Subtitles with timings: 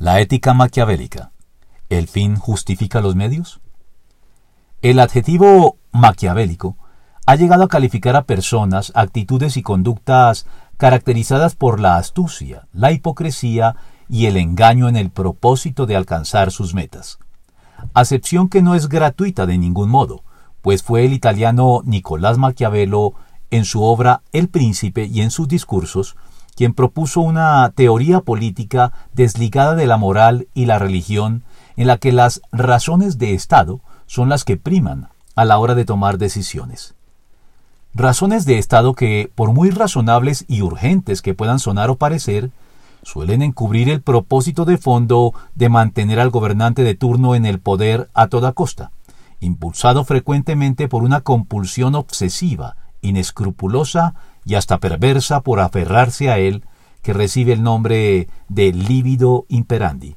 [0.00, 1.30] La ética maquiavélica.
[1.90, 3.60] ¿El fin justifica los medios?
[4.80, 6.78] El adjetivo maquiavélico
[7.26, 10.46] ha llegado a calificar a personas, actitudes y conductas
[10.78, 13.76] caracterizadas por la astucia, la hipocresía
[14.08, 17.18] y el engaño en el propósito de alcanzar sus metas.
[17.92, 20.24] Acepción que no es gratuita de ningún modo,
[20.62, 23.12] pues fue el italiano Nicolás Maquiavelo
[23.50, 26.16] en su obra El Príncipe y en sus discursos
[26.60, 31.42] quien propuso una teoría política desligada de la moral y la religión,
[31.78, 35.86] en la que las razones de Estado son las que priman a la hora de
[35.86, 36.94] tomar decisiones.
[37.94, 42.50] Razones de Estado que, por muy razonables y urgentes que puedan sonar o parecer,
[43.04, 48.10] suelen encubrir el propósito de fondo de mantener al gobernante de turno en el poder
[48.12, 48.90] a toda costa,
[49.40, 54.14] impulsado frecuentemente por una compulsión obsesiva, inescrupulosa
[54.50, 56.64] y hasta perversa por aferrarse a él,
[57.02, 60.16] que recibe el nombre de lívido imperandi.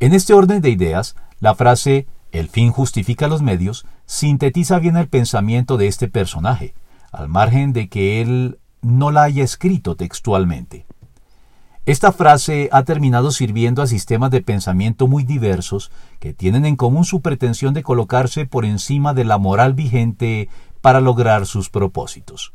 [0.00, 5.06] En este orden de ideas, la frase el fin justifica los medios sintetiza bien el
[5.06, 6.74] pensamiento de este personaje,
[7.12, 10.84] al margen de que él no la haya escrito textualmente.
[11.86, 17.04] Esta frase ha terminado sirviendo a sistemas de pensamiento muy diversos que tienen en común
[17.04, 20.48] su pretensión de colocarse por encima de la moral vigente
[20.80, 22.52] para lograr sus propósitos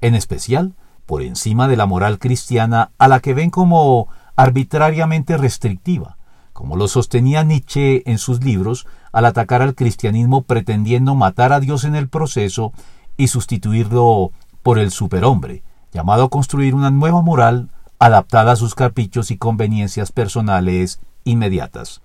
[0.00, 0.74] en especial
[1.06, 6.16] por encima de la moral cristiana a la que ven como arbitrariamente restrictiva,
[6.52, 11.84] como lo sostenía Nietzsche en sus libros al atacar al cristianismo pretendiendo matar a Dios
[11.84, 12.72] en el proceso
[13.16, 14.30] y sustituirlo
[14.62, 20.12] por el superhombre, llamado a construir una nueva moral adaptada a sus caprichos y conveniencias
[20.12, 22.02] personales inmediatas.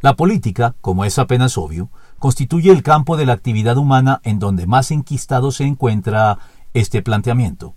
[0.00, 1.88] La política, como es apenas obvio,
[2.24, 6.38] constituye el campo de la actividad humana en donde más enquistado se encuentra
[6.72, 7.74] este planteamiento,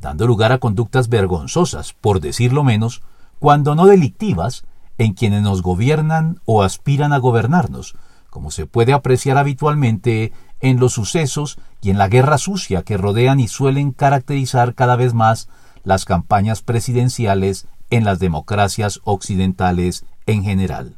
[0.00, 3.02] dando lugar a conductas vergonzosas, por decirlo menos,
[3.40, 4.64] cuando no delictivas,
[4.96, 7.94] en quienes nos gobiernan o aspiran a gobernarnos,
[8.30, 13.38] como se puede apreciar habitualmente en los sucesos y en la guerra sucia que rodean
[13.38, 15.50] y suelen caracterizar cada vez más
[15.84, 20.96] las campañas presidenciales en las democracias occidentales en general.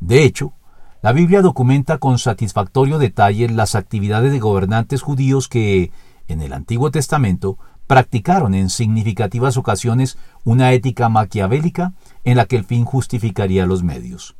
[0.00, 0.54] De hecho,
[1.00, 5.92] la Biblia documenta con satisfactorio detalle las actividades de gobernantes judíos que,
[6.26, 11.92] en el Antiguo Testamento, practicaron en significativas ocasiones una ética maquiavélica
[12.24, 14.36] en la que el fin justificaría los medios.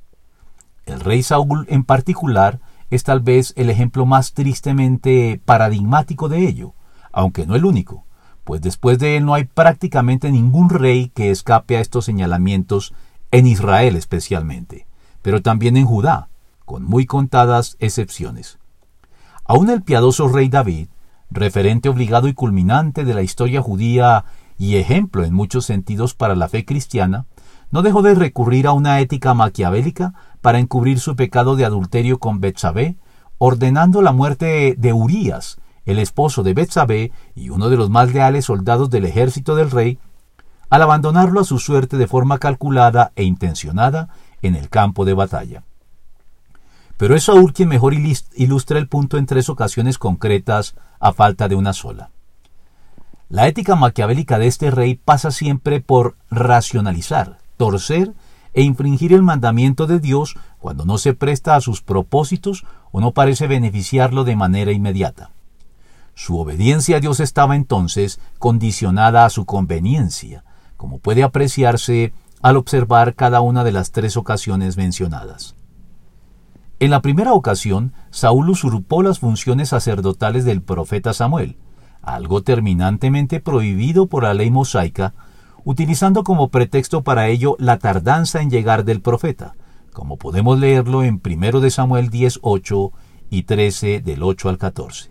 [0.85, 2.61] El rey Saúl en particular
[2.91, 6.75] es tal vez el ejemplo más tristemente paradigmático de ello,
[7.13, 8.05] aunque no el único,
[8.43, 12.95] pues después de él no hay prácticamente ningún rey que escape a estos señalamientos,
[13.31, 14.87] en Israel especialmente,
[15.23, 16.29] pero también en Judá,
[16.69, 18.59] con muy contadas excepciones.
[19.47, 20.89] Aún el piadoso rey David,
[21.31, 24.27] referente obligado y culminante de la historia judía
[24.59, 27.25] y ejemplo en muchos sentidos para la fe cristiana,
[27.71, 30.12] no dejó de recurrir a una ética maquiavélica
[30.43, 32.99] para encubrir su pecado de adulterio con Betsabé,
[33.39, 35.56] ordenando la muerte de Urías,
[35.87, 39.99] el esposo de Betsabé y uno de los más leales soldados del ejército del rey,
[40.69, 44.11] al abandonarlo a su suerte de forma calculada e intencionada
[44.43, 45.62] en el campo de batalla.
[46.99, 51.55] Pero es Saúl quien mejor ilustra el punto en tres ocasiones concretas a falta de
[51.55, 52.11] una sola.
[53.31, 58.15] La ética maquiavélica de este rey pasa siempre por racionalizar, torcer
[58.53, 63.13] e infringir el mandamiento de Dios cuando no se presta a sus propósitos o no
[63.13, 65.31] parece beneficiarlo de manera inmediata.
[66.15, 70.43] Su obediencia a Dios estaba entonces condicionada a su conveniencia,
[70.77, 75.58] como puede apreciarse al observar cada una de las tres ocasiones mencionadas.
[76.81, 81.56] En la primera ocasión, Saúl usurpó las funciones sacerdotales del profeta Samuel,
[82.03, 85.12] algo terminantemente prohibido por la ley mosaica,
[85.65, 89.55] utilizando como pretexto para ello la tardanza en llegar del profeta,
[89.93, 92.93] como podemos leerlo en 1 de Samuel 10:8
[93.28, 95.11] y 13 del 8 al 14.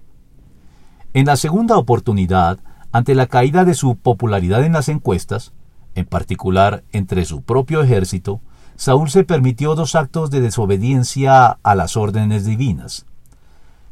[1.14, 2.60] En la segunda oportunidad,
[2.94, 5.52] ante la caída de su popularidad en las encuestas,
[5.96, 8.40] en particular entre su propio ejército,
[8.78, 13.08] Saúl se permitió dos actos de desobediencia a las órdenes divinas.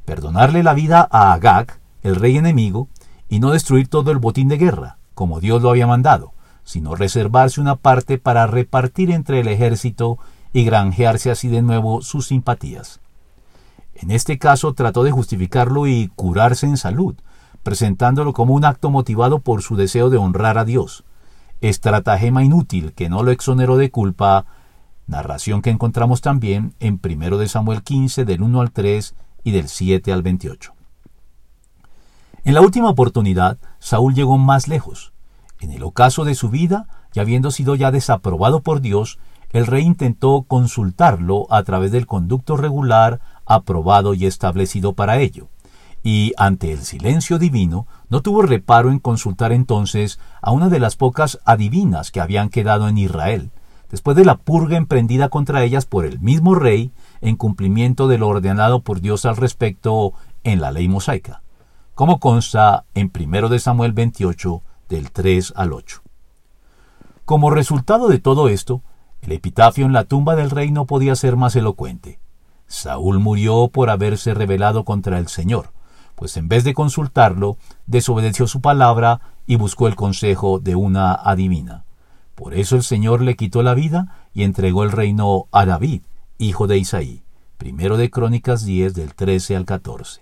[0.06, 2.88] Perdonarle la vida a Agag, el rey enemigo,
[3.28, 6.34] y no destruir todo el botín de guerra, como Dios lo había mandado,
[6.64, 10.20] sino reservarse una parte para repartir entre el ejército
[10.54, 13.00] y granjearse así de nuevo sus simpatías.
[13.96, 17.16] En este caso trató de justificarlo y curarse en salud,
[17.64, 21.06] presentándolo como un acto motivado por su deseo de honrar a Dios,
[21.60, 24.46] estratagema inútil que no lo exoneró de culpa
[25.08, 29.68] narración que encontramos también en 1 de Samuel 15 del 1 al 3 y del
[29.68, 30.74] 7 al 28.
[32.44, 35.14] En la última oportunidad, Saúl llegó más lejos.
[35.60, 39.20] En el ocaso de su vida, y habiendo sido ya desaprobado por Dios,
[39.52, 45.48] el rey intentó consultarlo a través del conducto regular aprobado y establecido para ello.
[46.04, 50.98] Y ante el silencio divino, no tuvo reparo en consultar entonces a una de las
[50.98, 53.52] pocas adivinas que habían quedado en Israel,
[53.96, 58.28] después de la purga emprendida contra ellas por el mismo rey, en cumplimiento de lo
[58.28, 60.12] ordenado por Dios al respecto
[60.44, 61.44] en la ley mosaica,
[61.94, 66.02] como consta en 1 de Samuel 28, del 3 al 8.
[67.24, 68.82] Como resultado de todo esto,
[69.22, 72.20] el epitafio en la tumba del rey no podía ser más elocuente.
[72.68, 75.72] Saúl murió por haberse rebelado contra el Señor,
[76.16, 77.56] pues en vez de consultarlo,
[77.86, 81.85] desobedeció su palabra y buscó el consejo de una adivina.
[82.36, 86.02] Por eso el Señor le quitó la vida y entregó el reino a David,
[86.38, 87.24] hijo de Isaí.
[87.58, 90.22] Primero de Crónicas 10 del 13 al 14.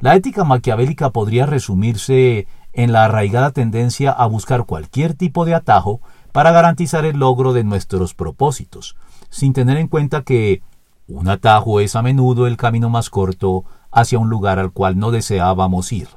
[0.00, 6.00] La ética maquiavélica podría resumirse en la arraigada tendencia a buscar cualquier tipo de atajo
[6.32, 8.96] para garantizar el logro de nuestros propósitos,
[9.30, 10.62] sin tener en cuenta que
[11.06, 15.12] un atajo es a menudo el camino más corto hacia un lugar al cual no
[15.12, 16.08] deseábamos ir.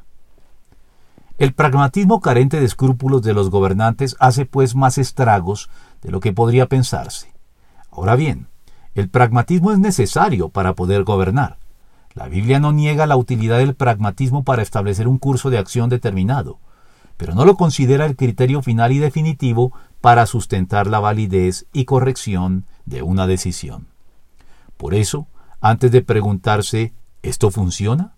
[1.38, 5.70] El pragmatismo carente de escrúpulos de los gobernantes hace pues más estragos
[6.02, 7.32] de lo que podría pensarse.
[7.92, 8.48] Ahora bien,
[8.96, 11.60] el pragmatismo es necesario para poder gobernar.
[12.16, 16.58] La Biblia no niega la utilidad del pragmatismo para establecer un curso de acción determinado,
[17.18, 22.66] pero no lo considera el criterio final y definitivo para sustentar la validez y corrección
[22.86, 23.90] de una decisión.
[24.76, 25.28] Por eso,
[25.62, 28.17] antes de preguntarse ¿esto funciona?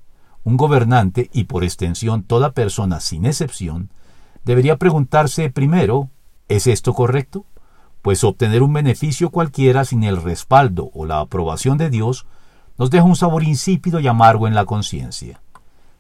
[0.50, 3.92] Un gobernante, y por extensión toda persona sin excepción,
[4.46, 6.10] debería preguntarse primero
[6.48, 7.46] ¿es esto correcto?
[8.02, 12.26] Pues obtener un beneficio cualquiera sin el respaldo o la aprobación de Dios
[12.80, 15.40] nos deja un sabor insípido y amargo en la conciencia,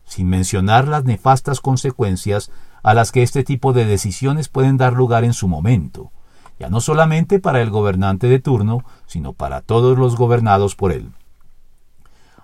[0.04, 2.50] sin mencionar las nefastas consecuencias
[2.81, 6.12] a las que este tipo de decisiones pueden dar lugar en su momento,
[6.57, 11.12] ya no solamente para el gobernante de turno, sino para todos los gobernados por él.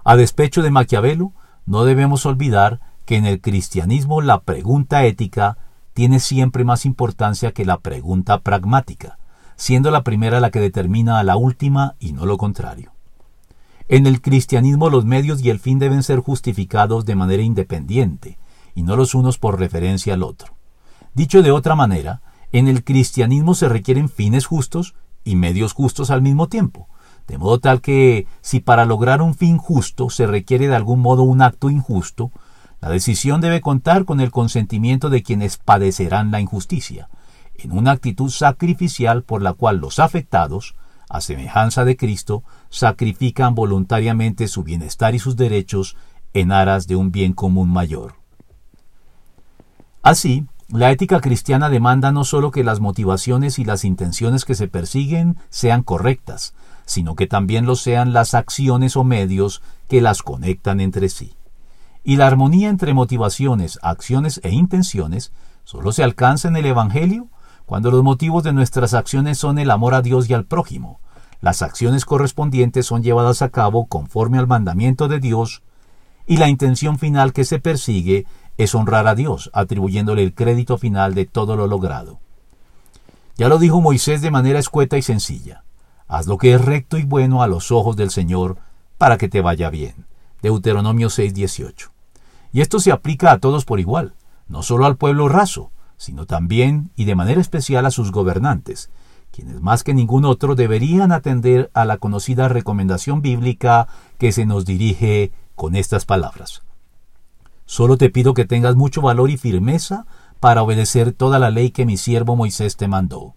[0.04, 1.34] A despecho de Maquiavelo,
[1.66, 5.58] no debemos olvidar que en el cristianismo la pregunta ética
[5.94, 9.18] tiene siempre más importancia que la pregunta pragmática,
[9.56, 12.92] siendo la primera la que determina a la última y no lo contrario.
[13.88, 18.38] En el cristianismo los medios y el fin deben ser justificados de manera independiente,
[18.74, 20.56] y no los unos por referencia al otro.
[21.14, 22.22] Dicho de otra manera,
[22.52, 26.90] en el cristianismo se requieren fines justos y medios justos al mismo tiempo,
[27.28, 31.24] de modo tal que si para lograr un fin justo se requiere de algún modo
[31.24, 32.32] un acto injusto,
[32.82, 37.10] la decisión debe contar con el consentimiento de quienes padecerán la injusticia,
[37.56, 40.76] en una actitud sacrificial por la cual los afectados,
[41.10, 45.96] a semejanza de Cristo, sacrifican voluntariamente su bienestar y sus derechos
[46.34, 48.16] en aras de un bien común mayor.
[50.04, 54.68] Así, la ética cristiana demanda no sólo que las motivaciones y las intenciones que se
[54.68, 56.54] persiguen sean correctas,
[56.86, 61.34] sino que también lo sean las acciones o medios que las conectan entre sí.
[62.04, 65.34] Y la armonía entre motivaciones, acciones e intenciones
[65.64, 67.28] solo se alcanza en el Evangelio
[67.66, 71.00] cuando los motivos de nuestras acciones son el amor a Dios y al prójimo,
[71.42, 75.64] las acciones correspondientes son llevadas a cabo conforme al mandamiento de Dios
[76.28, 78.26] y la intención final que se persigue
[78.58, 82.20] es honrar a Dios, atribuyéndole el crédito final de todo lo logrado.
[83.38, 85.65] Ya lo dijo Moisés de manera escueta y sencilla.
[86.08, 88.58] Haz lo que es recto y bueno a los ojos del Señor
[88.98, 90.06] para que te vaya bien.
[90.42, 91.92] Deuteronomio 6:18.
[92.52, 94.14] Y esto se aplica a todos por igual,
[94.48, 98.90] no solo al pueblo raso, sino también y de manera especial a sus gobernantes,
[99.32, 104.66] quienes más que ningún otro deberían atender a la conocida recomendación bíblica que se nos
[104.66, 106.62] dirige con estas palabras.
[107.66, 110.06] Solo te pido que tengas mucho valor y firmeza
[110.40, 113.34] para obedecer toda la ley que mi siervo Moisés te mandó.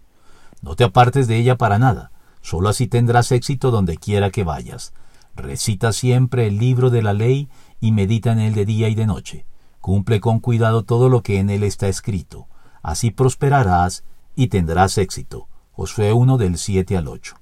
[0.60, 2.10] No te apartes de ella para nada,
[2.40, 4.92] solo así tendrás éxito donde quiera que vayas.
[5.34, 7.48] Recita siempre el libro de la ley
[7.80, 9.46] y medita en él de día y de noche.
[9.80, 12.48] Cumple con cuidado todo lo que en él está escrito.
[12.82, 14.04] Así prosperarás
[14.34, 15.48] y tendrás éxito.
[15.72, 17.36] Josué 1 del 7 al 8.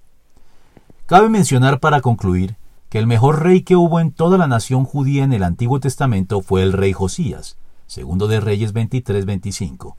[1.07, 2.57] Cabe mencionar para concluir
[2.89, 6.41] que el mejor rey que hubo en toda la nación judía en el Antiguo Testamento
[6.41, 9.95] fue el rey Josías, segundo de Reyes 23-25,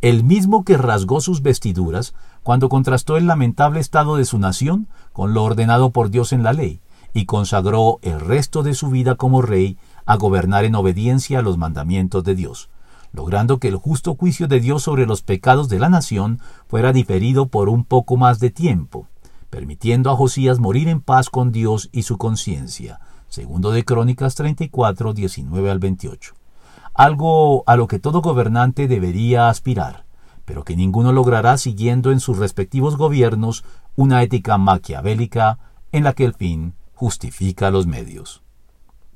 [0.00, 5.34] el mismo que rasgó sus vestiduras cuando contrastó el lamentable estado de su nación con
[5.34, 6.80] lo ordenado por Dios en la ley,
[7.12, 9.76] y consagró el resto de su vida como rey
[10.06, 12.70] a gobernar en obediencia a los mandamientos de Dios
[13.12, 17.46] logrando que el justo juicio de Dios sobre los pecados de la nación fuera diferido
[17.46, 19.06] por un poco más de tiempo,
[19.50, 23.00] permitiendo a Josías morir en paz con Dios y su conciencia.
[23.28, 26.39] Segundo de Crónicas 34, 19 al 28.
[26.94, 30.04] Algo a lo que todo gobernante debería aspirar,
[30.44, 33.64] pero que ninguno logrará siguiendo en sus respectivos gobiernos
[33.96, 35.58] una ética maquiavélica
[35.92, 38.42] en la que el fin justifica los medios.